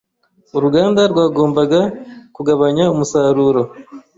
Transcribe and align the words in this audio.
Uruganda 0.57 1.01
rwagombaga 1.11 1.81
kugabanya 2.35 2.85
umusaruro. 2.93 3.61